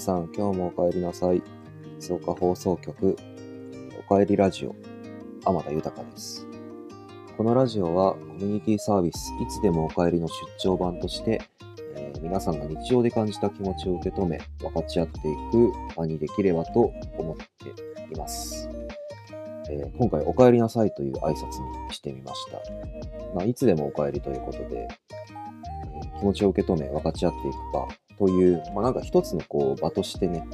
[0.00, 1.42] さん、今日もお帰りなさい。
[1.98, 3.16] 静岡放送局、
[3.98, 4.74] おかえりラジオ、
[5.44, 6.46] 天田豊です。
[7.36, 11.42] このラジオはコミュニティサービス、いつでもお帰りの出張版として、
[11.96, 15.20] えー皆さんが日常で感じた気持ちを受け止め、分かち合ってい
[15.52, 18.70] く場にできればと思っています。
[19.70, 21.44] えー今回、お帰りなさいという挨拶
[21.88, 22.58] にしてみました。
[23.34, 27.88] まあ、いつでもお帰りということで、えー気持ちを受け止め、分かち合っていく場
[28.20, 30.46] という、まあ、なんか一つのこう場としてね、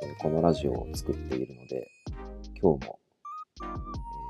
[0.00, 1.90] えこのラジオを作っているので、
[2.58, 2.98] 今日も、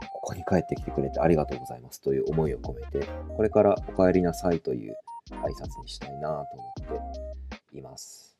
[0.02, 3.06] えここに帰ってきてくれてありがとうございますという思いを込めて、
[3.36, 4.96] これからお帰りなさいという
[5.30, 6.72] 挨拶にしたいなと思
[7.04, 8.36] っています。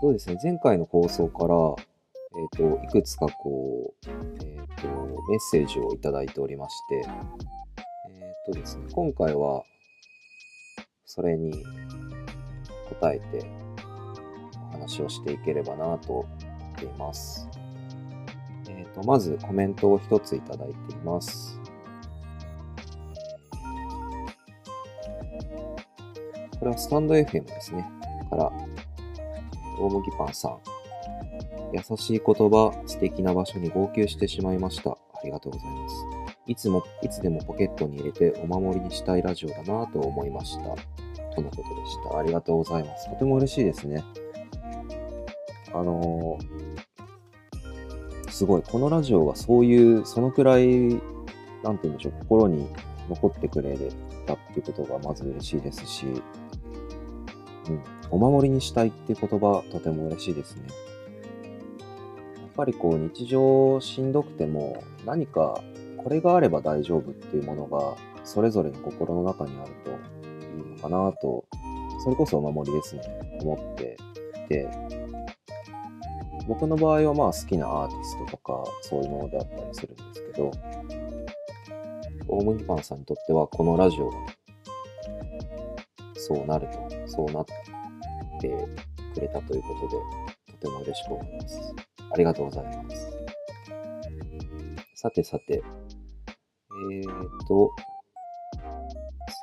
[0.00, 4.10] そうですね、前回の放送から、えっ、と、いくつかこう、
[4.44, 4.88] えっ、と、
[5.28, 7.04] メッセージをいただいておりまして、
[8.10, 9.62] えっ、とですね、今回は、
[11.06, 11.64] それに
[12.88, 13.50] 答えて
[14.70, 16.28] お話をしていければなと思
[16.76, 17.48] っています。
[18.68, 21.60] えっ、と、まずコメントを一ついただいています。
[26.58, 27.88] これはスタンド FM ですね。
[28.28, 28.52] から、
[29.78, 30.58] 大麦パンさん。
[31.72, 34.90] 優しい言葉、素敵な場所に号泣してしまいました。
[34.90, 35.94] ありがとうございます。
[36.46, 40.97] いつも、いつでもポケットに入れてお守りにしたいラジオだなと思いました。
[41.38, 42.18] とのことでした。
[42.18, 43.10] ありがとうございます。
[43.10, 44.04] とても嬉しいですね。
[45.72, 46.78] あのー
[48.30, 51.00] すごい、このラジオがそういう、そのくらい、なんて
[51.64, 52.68] 言うんでしょう、心に
[53.08, 53.76] 残ってくれ
[54.26, 60.62] たっていうことがまず嬉しいですし、うん、お守りにしたいっていう言葉、とても嬉しいですね。
[62.36, 65.60] やっぱりこう、日常しんどくても、何か、
[65.96, 70.17] これがあれば大丈夫っていうものが、それぞれの心の中にあると
[70.78, 71.44] かなと、
[72.04, 73.02] それこそお守りですね、
[73.40, 73.96] 思って
[74.44, 74.68] いて、
[76.46, 80.50] 僕の場合はまあ好きなアーティストとかそういうものであったりするんですけど、
[82.26, 84.16] 大麦パンさんにとってはこのラジオが
[86.14, 87.44] そうなると、そうなっ
[88.40, 88.48] て
[89.14, 89.96] くれたということで、
[90.52, 91.74] とても嬉しく思います。
[92.12, 93.18] ありがとうございます。
[94.94, 95.62] さてさて、
[96.92, 97.70] えーと、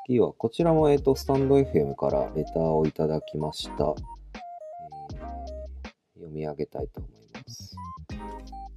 [0.07, 3.73] 次はこちらもえーと、スタンド FM からレターをいただきました。
[3.73, 5.35] えー
[6.15, 7.75] 読み上げたいと思います。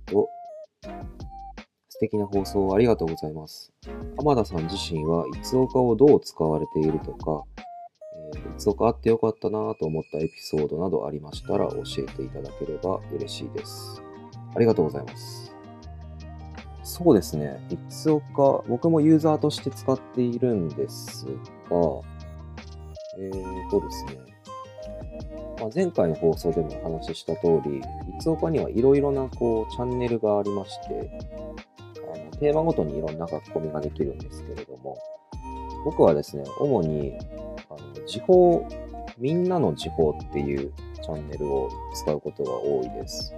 [0.06, 0.28] と、
[1.88, 3.72] 素敵な放送ありがとうございます。
[4.16, 7.44] 浜田さん自身はいつおかをどう使われているとか、
[8.34, 14.02] えーいつおかあってよかったなと思ったエピソードなどありましたら教えていただければ嬉しいです。
[14.54, 15.57] ありがとうございます。
[16.98, 17.64] そうですね。
[17.70, 21.32] いつおか、僕もユーザーとして使っているんですが、
[23.16, 24.18] えーとですね、
[25.60, 27.82] まあ、前回の放送でもお話しした通り、い
[28.18, 31.08] つおかにはいろいろなこうチャンネルがありまして、
[32.12, 34.98] あのテーマごとにいろんな書き込みができるんですけれども、
[35.84, 37.12] 僕はですね、主に
[37.70, 38.66] あの時報、
[39.18, 43.32] みんなの時報っていうチャンネルを使うことが多いです。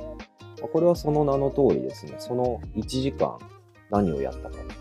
[0.68, 3.38] これはその名の通りですね、その1時間
[3.90, 4.74] 何をやったかみたいな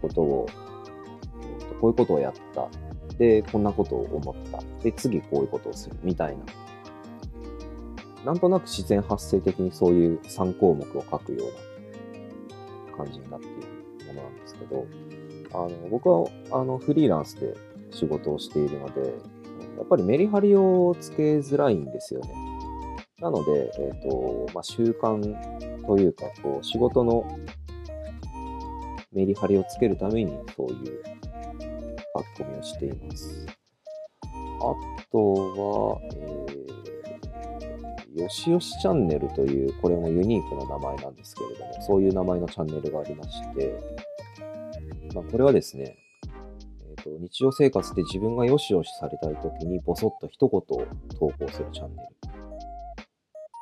[0.00, 0.46] ことを、
[1.42, 2.68] えーとこういうことをやった。
[3.18, 4.60] で、こんなことを思った。
[4.82, 5.96] で、次こういうことをする。
[6.02, 6.44] みたいな。
[8.24, 14.86] なんとなく自然発生的にそういう3項目を書くような感じになっているものなんですけど、
[15.52, 17.54] あの僕はあのフリーランスで
[17.90, 19.14] 仕事をしているので、
[19.78, 22.47] やっぱりメリハリをつけづらいんですよね。
[23.20, 25.20] なので、えっ、と、まあ、習慣
[25.86, 27.26] というか、こう、仕事の
[29.12, 31.02] メリハリをつけるために、そういう
[32.36, 33.46] 書き込みをしています。
[34.22, 34.74] あ
[35.10, 43.74] とは、えー、よしよしチャンネルという、これもユニークな名前なんですけれども、そういう名前のチャンネルがありまして、
[45.12, 45.96] まあ、これはですね、
[46.88, 50.62] えーと、日常生活で自分がよしよしされたいときに、ぼそっと一言を
[51.18, 52.17] 投稿するチャンネル。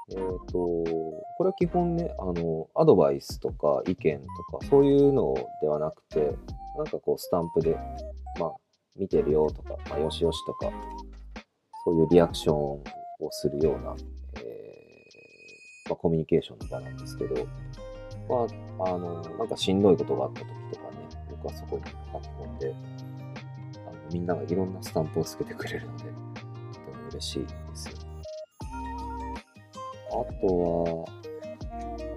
[0.08, 4.20] えっ、と、これは基本ね、あの、アドバイスとか意見
[4.50, 6.32] とか、そういうのではなくて、
[6.76, 7.76] なんかこう、スタンプで、
[8.38, 8.52] まあ、
[8.94, 10.70] 見てるよとか、まあ、よしよしとか、
[11.84, 12.82] そういうリアクションを
[13.30, 13.96] するような、
[14.36, 17.46] えーまあ、コミュニケーションの場なんですけど、
[18.28, 20.98] まあ、あの、なんかしんどいことがあった時とかね、
[21.30, 22.74] 僕はそこに書き込んで、
[23.86, 27.94] あのみんながいろんなスタンプをつけてくれるので、とても嬉しいですよ。
[28.02, 28.05] あ
[30.20, 31.06] あとは、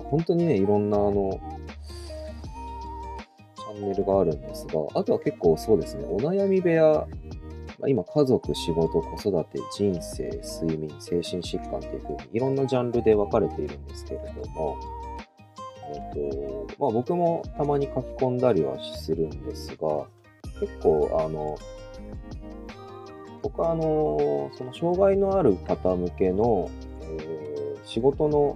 [0.10, 1.40] 本当にね、いろんなあの、
[3.56, 7.08] チャンネルがあるんですが、あとは結構そうですね、お悩み部屋
[7.80, 10.30] まあ、今、家族、仕事、子育て、人生、
[10.62, 14.78] 睡眠、精神疾患っていうふうにいろんなジャンルで分かれているんですけれども、
[15.94, 20.08] えーとまあ、僕もたまに書き込んだりはするんですが、
[20.60, 21.58] 結構、あの、
[23.42, 26.70] 僕はあの、その障害のある方向けの、
[27.90, 28.56] 仕事の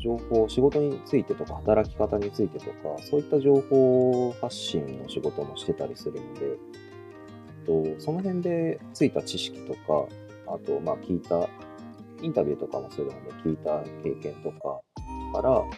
[0.00, 10.08] 情報、仕事についてとか、働き方についてとか、そういった情報発信の仕事もしてたりするので、とその辺でついた知識とか、
[10.48, 11.48] あと、まあ、聞いた、
[12.20, 14.80] インタビューとかもするので、聞いた経験とか
[15.34, 15.68] から、と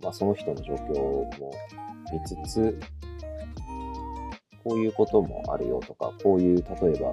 [0.00, 0.94] まあ、その人の状況
[1.40, 1.52] も
[2.12, 2.78] 見つつ、
[4.62, 7.12] こういうこともあるよとか、こういう、例えば、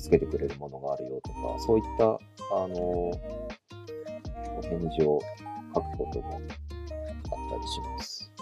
[0.00, 5.20] 助けてくれるものがあるよとか、そういった、あの、お返事を
[5.74, 8.32] 書くこともあったりします。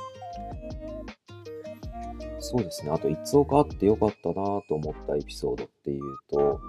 [2.38, 2.92] そうですね。
[2.92, 6.60] あと、いつおかあってよかったなと思ったエピソードっていうと、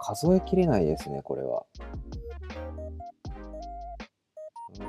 [0.00, 1.64] 数えきれないですね、これは。
[4.80, 4.86] うん、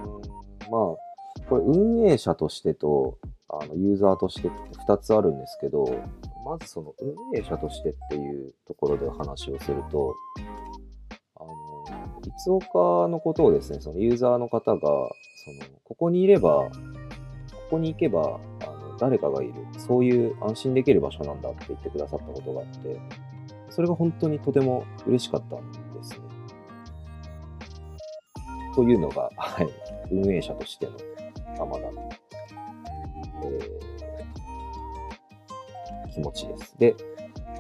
[0.72, 3.18] まあ、これ運営者としてと、
[3.50, 4.58] あのユーザーとしてって
[4.88, 5.86] 2つあるんですけど、
[6.52, 10.14] まずその運営者としてっていうところで話をすると、
[11.38, 11.86] あの、
[12.28, 15.10] いつおかのことをですね、そのユーザーの方が、その、
[15.86, 16.70] ここにいれば、こ
[17.70, 23.00] こに行けば、あの誰かがいる、そういう安心できる場所なんだって言ってくださったことがあって、
[23.70, 26.20] それが本当にとても嬉しかったんですね。
[28.76, 29.70] というのが、はい、
[30.12, 30.92] 運営者としての
[31.58, 32.10] 浜田の
[33.44, 33.81] えー、
[36.12, 36.76] 気持ちです。
[36.78, 36.96] で、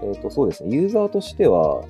[0.04, 1.84] えっ、ー、と、そうですね、ユーザーとしては、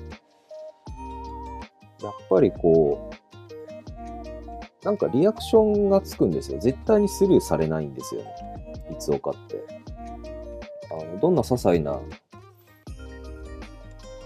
[2.02, 6.58] やっぱりこう、なんかリアクションがつくんですよ。
[6.58, 8.28] 絶対にスルーされないんですよね。
[8.90, 9.62] いつおかって。
[10.90, 12.00] あのどんな些細な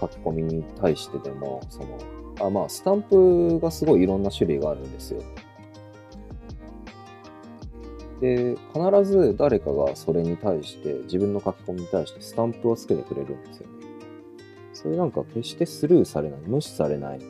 [0.01, 1.99] 書き込みに対してでも、その、
[2.47, 5.21] あまあ、スタンプがすごいいろんな種類があるんですよ。
[8.19, 13.73] で、必ず誰かがそれに対して、自分の書き込みに対してスタンプをつけてくれるんですよね。
[14.73, 17.21] それなんか決してスルーされない、無視されないっ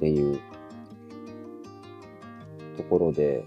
[0.00, 0.38] ていう
[2.76, 3.44] ところで、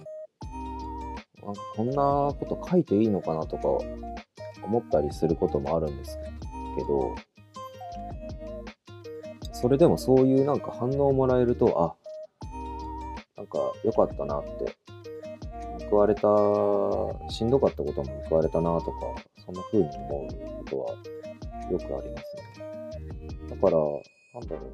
[1.43, 3.67] なんかこんなこと書いていいのかなとか
[4.63, 6.19] 思ったりすることもあるんです
[6.77, 7.15] けど、
[9.53, 11.95] それでもそういうなんか反応をもらえると、あ、
[13.35, 14.75] なんか良かったなって
[15.89, 16.21] 報われた、
[17.29, 18.91] しんどかったことも報われたなとか、
[19.45, 20.89] そんな風に思うことは
[21.71, 22.47] よくありますね。
[23.49, 23.77] だから、
[24.33, 24.71] なんだろう。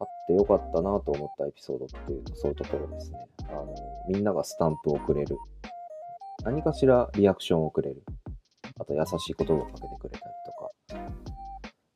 [0.00, 3.26] あってよかったなと思ったエピソードっていうとそういうところですね。
[3.48, 3.74] あの、
[4.08, 5.38] みんながスタンプをくれる。
[6.44, 8.02] 何かしらリアクションをくれる。
[8.78, 10.34] あと優しい言葉をかけてくれたり
[10.88, 11.14] とか。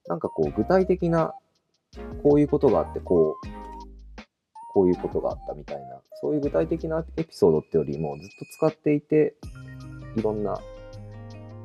[0.06, 1.34] なんかこう具体的な
[2.22, 3.47] こういうことがあってこう
[4.78, 9.34] こういうことがあったみたいな、そういう具体的なエピソードってよりもずっと使っていて、
[10.14, 10.56] いろんな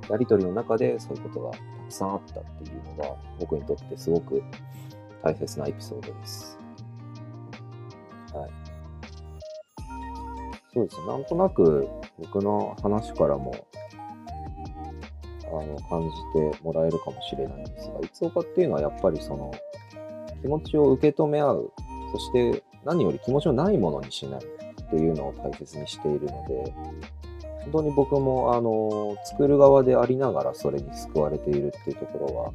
[0.09, 4.41] やりとりの中でそういうことがたくさんあったっていうのが僕にとってすごく
[5.21, 6.57] 大切なエピソードです。
[8.33, 8.49] はい。
[10.73, 11.05] そうですね。
[11.05, 11.87] なんとなく
[12.17, 13.53] 僕の話からも
[15.45, 19.53] あの感じてもらえるかもしれないんですが、いつおかっていうのはやっぱりその
[20.41, 21.71] 気持ちを受け止め合う、
[22.11, 26.73] そして何より気持ちのないものにしないっていうのを大切にしているので、
[27.63, 32.51] 本当に僕も、あの、作る側でありながらそれに救われているっていうところは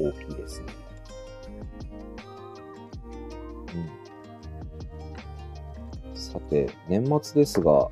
[0.00, 0.66] 大きいですね。
[6.12, 6.16] うん。
[6.16, 7.88] さて、年末ですが、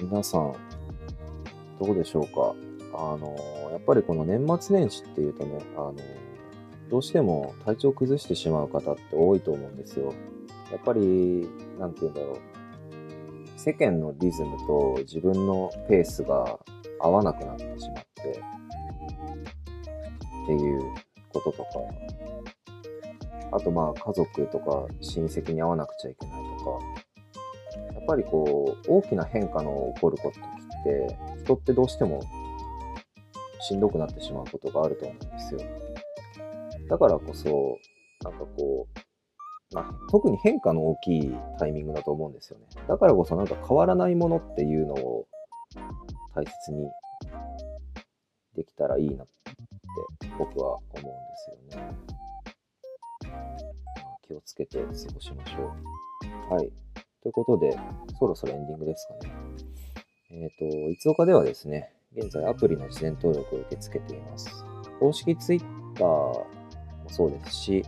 [0.00, 0.54] 皆さん、
[1.80, 2.54] どうでしょうか？
[2.94, 3.34] あの、
[3.72, 5.94] やっぱりこの年末年始っていうとね、あの、
[6.90, 10.12] どうしても体調崩してしまう方って多いと思うんですよ。
[10.70, 12.38] やっぱり、なんて言うんだろう。
[13.56, 16.58] 世間のリズムと自分のペースが
[17.00, 18.40] 合わなくなってしまって、
[20.44, 20.80] っていう
[21.32, 21.68] こととか、
[23.52, 26.70] あとまあ家族とか親戚に会わなくちゃいけないとか、
[27.94, 30.42] やっぱりこう、大きな変化の起こることっ
[30.84, 32.20] て、人ってどうしても
[33.60, 35.60] しんどくなってしまうことがあると思うんですよ。
[36.88, 37.78] だからこそ、
[38.22, 42.66] なんかこう、まあ、特に変化の大きいタイミングだと思うんですよね。
[42.88, 45.26] だからこそなんか変わらないものっていうのを
[46.34, 46.88] 大切に
[48.54, 51.10] できたらいいなって僕は思うんで
[51.70, 51.94] すよね。
[54.26, 55.74] 気をつけて過ごしましょ
[56.50, 56.54] う。
[56.54, 56.72] はい。
[57.22, 57.76] ということで、
[58.18, 59.32] そろそろエンディングですかね。
[60.30, 64.64] えっ、と、いつおかではですね、現在アプリの事前登録を受け付けています。
[65.00, 65.60] 公式ツイッ
[65.94, 66.55] ター
[67.06, 67.84] もそうですし、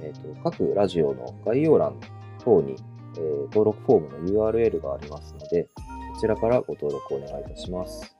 [0.00, 1.98] えーと、各ラジオの概要欄
[2.44, 2.76] 等に、
[3.16, 5.64] えー、登録フォームの URL がありますので、
[6.14, 8.16] こちらからご登録お願いいたします。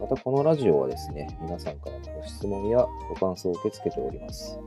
[0.00, 4.58] またこのラジオはですね、皆さんからのご質問やご感想を受け付けております。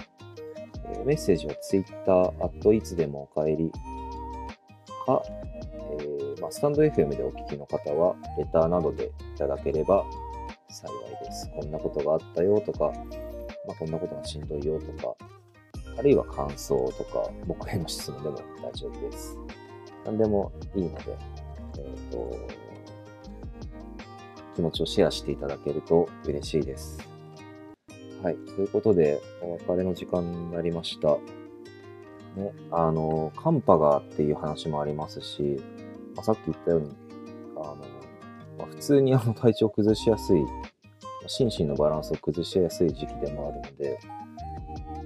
[0.85, 3.71] えーメッセージは Twitter、いつでもお帰り
[5.05, 5.23] か、
[5.91, 10.03] えーまあ、スタンド FM でお聞きの方は、レターなどでいただければ
[10.69, 11.49] 幸いです。
[11.51, 12.91] こんなことがあったよとか、
[13.69, 15.15] まあ、こんなことがしんどいよとか、
[15.95, 19.37] あるいは感想とか、僕への質問でも大丈夫です。
[20.03, 21.15] 何でもいいので、
[21.77, 22.35] えっ、と、
[24.55, 26.97] 気持ちをシェアしていただけると嬉しいです。
[28.23, 28.35] はい。
[28.37, 31.17] ということで、お別れの時間になりました。
[32.35, 35.61] ね、あの、寒波がっていう話もありますし、
[36.15, 36.89] まあ、さっき言ったように、
[37.55, 37.75] あの、
[38.57, 40.43] まあ、普通にあの体調崩しやすい、
[41.31, 43.99] 心身のバランスを崩しやすい時期でもあるので、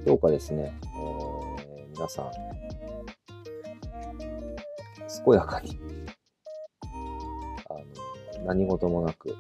[0.06, 2.32] どうかですね、えー皆さん、
[5.26, 5.78] 健やかに、
[7.70, 7.74] あ
[8.40, 9.36] の、何事もなく、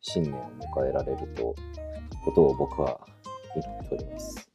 [0.00, 1.54] 新年を迎えられると、
[2.24, 2.98] ことを僕は
[3.54, 4.50] 祈っております。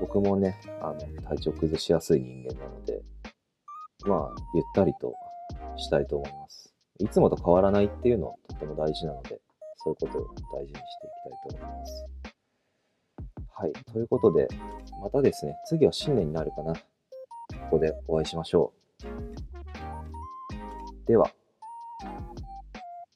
[0.00, 3.02] 僕もね、あの、体調崩しやすい人間なので、
[4.06, 5.12] まあ、ゆったりと
[5.76, 6.72] したいと思います。
[7.00, 9.39] いつもと変わらないっていうのはとっても大事なので、
[9.82, 12.04] そういうことを大事にしていきたいと思います。
[13.54, 13.72] はい。
[13.92, 14.48] ということで、
[15.02, 16.72] またですね、次は新年になるかな。
[16.72, 16.80] こ
[17.72, 18.72] こでお会いしましょ
[19.04, 19.06] う。
[21.06, 21.30] では、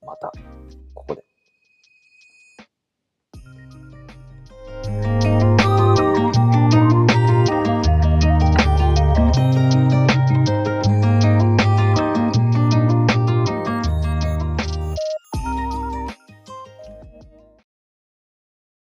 [0.04, 0.32] また、
[0.94, 1.23] ここで。